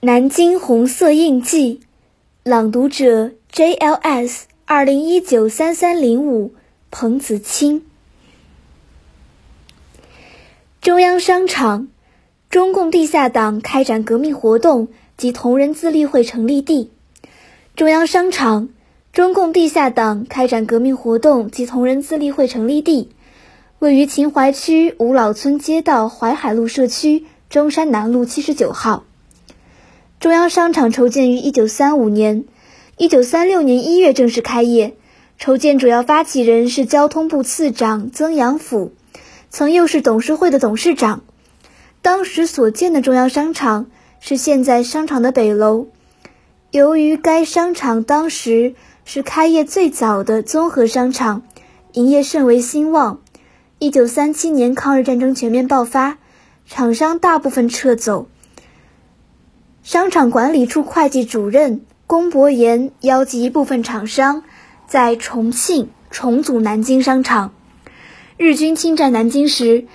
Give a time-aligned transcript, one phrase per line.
[0.00, 1.80] 南京红色印记，
[2.44, 6.54] 朗读者 JLS 二零一九三三零五
[6.88, 7.82] 彭子清。
[10.80, 11.88] 中央商场，
[12.48, 16.92] 中共地下党开展革命活动及同仁自立会成立地。
[17.74, 18.68] 中央商场，
[19.12, 23.10] 中共地下党开展革命活动及同仁自立会成立地，
[23.80, 29.02] 位于秦淮区五老村街道淮海路社区中山南路七十九号。
[30.20, 32.44] 中央商场筹建于一九三五年，
[32.96, 34.96] 一九三六年一月正式开业。
[35.38, 38.90] 筹建主要发起人是交通部次长曾阳甫，
[39.48, 41.22] 曾又是董事会的董事长。
[42.02, 43.86] 当时所建的中央商场
[44.18, 45.86] 是现在商场的北楼。
[46.72, 48.74] 由于该商场当时
[49.04, 51.44] 是开业最早的综合商场，
[51.92, 53.20] 营业甚为兴旺。
[53.78, 56.18] 一九三七年抗日战争全面爆发，
[56.66, 58.26] 厂商大部分撤走。
[59.88, 64.42] 商场管理处会计主任龚伯言邀集一部分厂商
[64.86, 67.54] 在重庆重组南京商场。
[68.36, 69.86] 日军侵占南京时，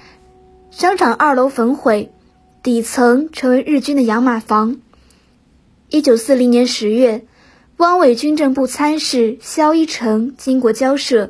[0.71, 2.11] 商场二楼焚毁，
[2.63, 4.77] 底层成为日军的养马房。
[5.89, 7.23] 一九四零年十月，
[7.77, 11.29] 汪伪军政部参事萧一成经过交涉，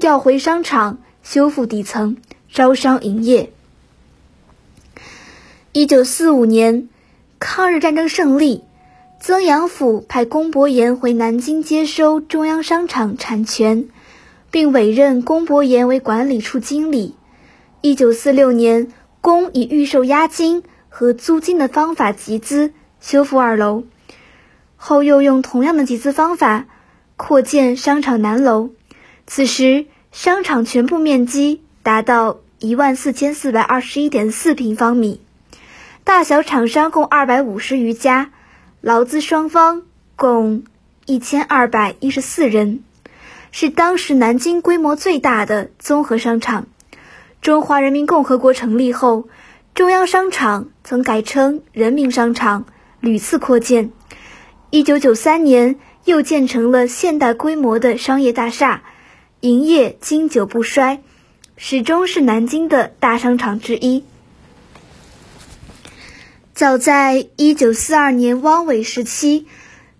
[0.00, 2.16] 调回商场修复底层，
[2.52, 3.52] 招商营业。
[5.70, 6.88] 一九四五年。
[7.40, 8.64] 抗日战争胜利，
[9.18, 13.88] 曾阳甫派龚伯言回南京接收中央商场产权，
[14.50, 17.14] 并委任龚伯言为管理处经理。
[17.80, 23.84] 一九四六年，龚以预售押金和租金的方法集资修复二楼，
[24.76, 26.66] 后又用同样的集资方法
[27.16, 28.68] 扩建商场南楼。
[29.26, 35.22] 此时，商场全部面积达到一万四千四百二十一点四平方米。
[36.04, 38.30] 大小厂商共二百五十余家，
[38.80, 39.82] 劳资双方
[40.16, 40.64] 共
[41.04, 42.82] 一千二百一十四人，
[43.52, 46.66] 是当时南京规模最大的综合商场。
[47.42, 49.28] 中华人民共和国成立后，
[49.74, 52.64] 中央商场曾改称人民商场，
[53.00, 53.90] 屡次扩建。
[54.70, 58.82] 一九九三年又建成了现代规模的商业大厦，
[59.40, 61.02] 营业经久不衰，
[61.56, 64.04] 始终是南京的大商场之一。
[66.60, 69.46] 早在一九四二年汪伪时期，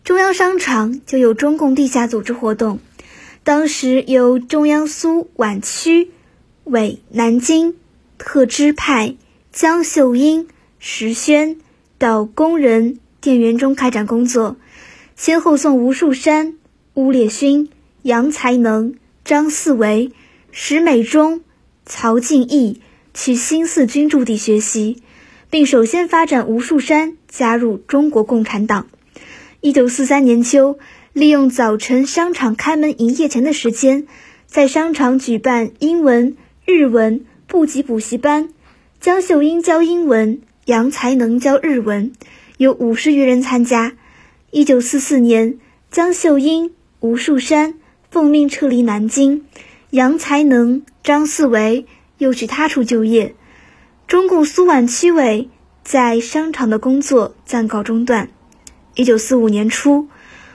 [0.04, 2.80] 中央商场就有中共地下组织活动。
[3.42, 6.10] 当时由中央苏皖区
[6.64, 7.76] 委南京
[8.18, 9.16] 特支派
[9.50, 11.56] 江秀英、石轩
[11.96, 14.58] 到工人店员中开展工作，
[15.16, 16.58] 先后送吴树山、
[16.92, 17.70] 邬烈勋、
[18.02, 20.12] 杨才能、张四维、
[20.50, 21.40] 石美忠、
[21.86, 22.82] 曹敬义
[23.14, 25.02] 去新四军驻地学习。
[25.50, 28.86] 并首先发展吴树山加入中国共产党。
[29.60, 30.78] 一九四三年秋，
[31.12, 34.06] 利用早晨商场开门营业前的时间，
[34.46, 38.50] 在商场举办英文、日文部级补习班。
[39.00, 42.12] 江秀英教英文，杨才能教日文，
[42.56, 43.94] 有五十余人参加。
[44.52, 45.58] 一九四四年，
[45.90, 47.74] 江秀英、吴树山
[48.10, 49.46] 奉命撤离南京，
[49.90, 51.86] 杨才能、张四维
[52.18, 53.34] 又去他处就业。
[54.10, 55.50] 中共苏皖区委
[55.84, 58.28] 在商场的工作暂告中断。
[58.96, 60.08] 一九四五年初，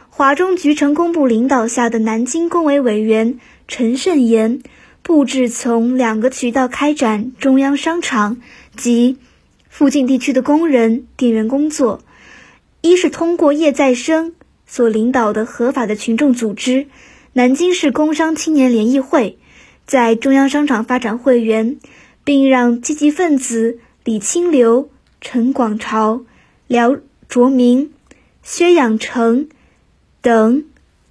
[0.09, 3.39] 华中局成工部领导下的南京工委委员
[3.69, 4.61] 陈胜炎
[5.01, 8.41] 布置从两个渠道开展中央商场
[8.75, 9.19] 及
[9.69, 12.01] 附近地区的工人店员工作：
[12.81, 14.33] 一是通过叶再生
[14.67, 16.87] 所领导的合法的群众组织——
[17.31, 19.37] 南京市工商青年联谊会，
[19.87, 21.77] 在中央商场发展会员。
[22.25, 24.89] 并让积极分子李清流、
[25.21, 26.25] 陈广潮、
[26.67, 26.97] 廖
[27.29, 27.93] 卓明、
[28.43, 29.47] 薛养成
[30.21, 30.65] 等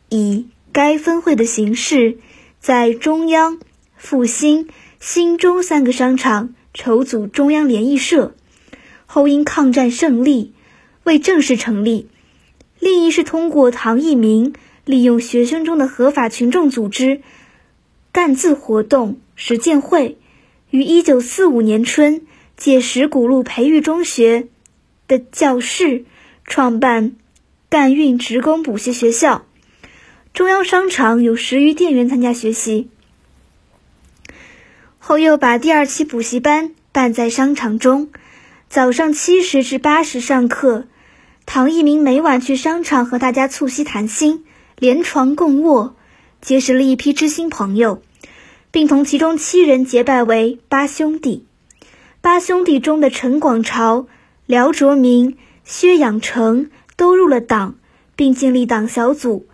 [0.09, 2.19] 以该分会的形式，
[2.61, 3.61] 在中央、
[3.97, 8.35] 复兴、新中三个商场筹组中央联谊社。
[9.07, 10.53] 后因抗战胜利，
[11.05, 12.09] 未正式成立。
[12.81, 14.53] 另一是通过唐一鸣
[14.85, 17.23] 利用学生中的合法群众组织
[18.11, 20.19] 干字活动实践会。
[20.75, 22.23] 于一九四五年春，
[22.57, 24.49] 借石鼓路培育中学
[25.07, 26.05] 的教室，
[26.47, 27.15] 创办
[27.69, 29.47] 干运职工补习学校。
[30.33, 32.89] 中央商场有十余店员参加学习。
[34.99, 38.11] 后又把第二期补习班办在商场中，
[38.69, 40.89] 早上七时至八时上课。
[41.47, 44.45] 唐一鸣每晚去商场和大家促膝谈心，
[44.81, 45.95] 连床共卧，
[46.41, 48.03] 结识了一批知心朋友。
[48.75, 51.47] 并同其中七人结拜为八兄弟。
[52.21, 54.09] 八兄弟中的陈广潮、
[54.47, 57.77] 廖卓明、薛养成都入了党，
[58.17, 59.47] 并建立党小组。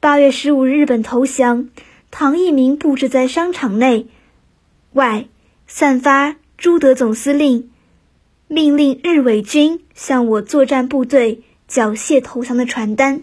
[0.00, 1.68] 八月十五日，本投降，
[2.10, 4.08] 唐一鸣布置在商场内
[4.92, 5.28] 外
[5.68, 7.70] 散发朱德总司令
[8.48, 13.22] 命令日伪军向我作战部队缴械投降的传单。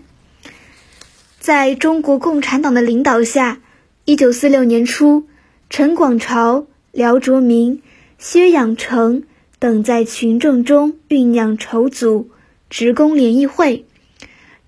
[1.41, 3.59] 在中国共产党的领导下，
[4.05, 5.27] 一九四六年初，
[5.71, 7.81] 陈广潮、廖卓明、
[8.17, 9.23] 薛养成
[9.57, 12.29] 等在群众中酝酿筹组
[12.69, 13.85] 职工联谊会。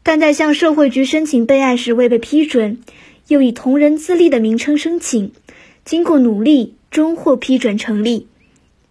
[0.02, 2.80] 但在向社会局申请备案时未被批准，
[3.28, 5.34] 又以同仁自立的名称申请，
[5.84, 8.28] 经过努力，终获批准成立。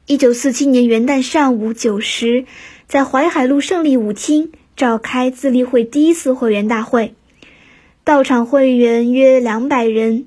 [0.06, 2.44] 一九四七年元旦上午九时，
[2.86, 7.14] 在淮海路胜利舞厅召开自立会第一次会员大会，
[8.04, 10.26] 到场会员约两百人。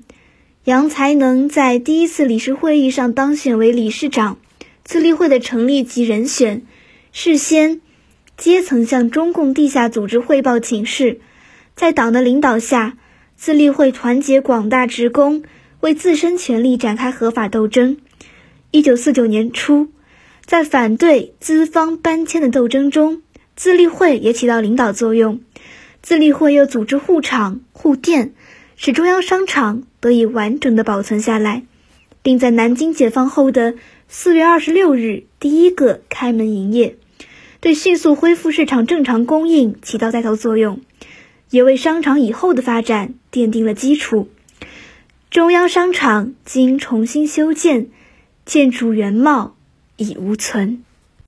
[0.66, 4.36] 杨才能在第一次理事会议上当选为理事长。
[4.82, 6.62] 自立会的成立及人选，
[7.12, 7.80] 事先。
[8.36, 11.20] 皆曾向中共地下组织汇报请示，
[11.76, 12.98] 在党的领导下，
[13.36, 15.44] 自立会团结广大职工，
[15.78, 17.98] 为自身权利展开合法斗争。
[18.72, 19.92] 一九四九年初，
[20.44, 23.22] 在反对资方搬迁的斗争中，
[23.54, 25.40] 自立会也起到领导作用。
[26.02, 28.34] 自立会又组织护厂护店，
[28.74, 31.64] 使中央商场得以完整的保存下来，
[32.22, 33.74] 并在南京解放后的
[34.06, 36.96] 四月二十六日第一个开门营业。
[37.58, 40.80] 对迅速恢复市场正常供应起到带头作用，
[41.50, 44.28] 也为商场以后的发展奠定了基础。
[45.28, 47.88] 中央商场经重新修建，
[48.44, 49.56] 建筑原貌
[49.96, 50.84] 已无存。